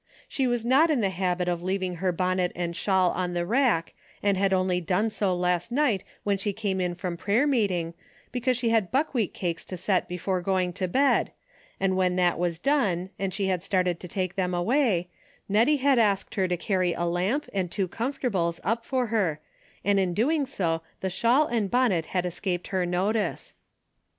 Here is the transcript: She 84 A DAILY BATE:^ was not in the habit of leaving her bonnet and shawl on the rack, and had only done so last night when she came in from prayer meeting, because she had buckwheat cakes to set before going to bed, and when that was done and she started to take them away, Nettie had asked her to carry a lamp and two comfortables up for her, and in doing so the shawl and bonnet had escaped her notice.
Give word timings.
She 0.27 0.45
84 0.45 0.45
A 0.45 0.47
DAILY 0.47 0.51
BATE:^ 0.51 0.51
was 0.61 0.65
not 0.65 0.89
in 0.91 1.01
the 1.01 1.09
habit 1.11 1.47
of 1.47 1.61
leaving 1.61 1.95
her 1.97 2.11
bonnet 2.11 2.51
and 2.55 2.75
shawl 2.75 3.11
on 3.11 3.35
the 3.35 3.45
rack, 3.45 3.93
and 4.23 4.35
had 4.35 4.51
only 4.51 4.81
done 4.81 5.11
so 5.11 5.31
last 5.35 5.71
night 5.71 6.03
when 6.23 6.39
she 6.39 6.53
came 6.53 6.81
in 6.81 6.95
from 6.95 7.17
prayer 7.17 7.45
meeting, 7.45 7.93
because 8.31 8.57
she 8.57 8.69
had 8.69 8.89
buckwheat 8.89 9.35
cakes 9.35 9.63
to 9.65 9.77
set 9.77 10.07
before 10.07 10.41
going 10.41 10.73
to 10.73 10.87
bed, 10.87 11.31
and 11.79 11.95
when 11.95 12.15
that 12.15 12.39
was 12.39 12.57
done 12.57 13.11
and 13.19 13.31
she 13.31 13.55
started 13.59 13.99
to 13.99 14.07
take 14.07 14.33
them 14.33 14.55
away, 14.55 15.07
Nettie 15.47 15.77
had 15.77 15.99
asked 15.99 16.33
her 16.33 16.47
to 16.47 16.57
carry 16.57 16.93
a 16.93 17.05
lamp 17.05 17.47
and 17.53 17.69
two 17.69 17.87
comfortables 17.87 18.59
up 18.63 18.83
for 18.83 19.05
her, 19.13 19.39
and 19.85 19.99
in 19.99 20.15
doing 20.15 20.47
so 20.47 20.81
the 21.01 21.11
shawl 21.11 21.45
and 21.45 21.69
bonnet 21.69 22.07
had 22.07 22.25
escaped 22.25 22.69
her 22.69 22.87
notice. 22.87 23.53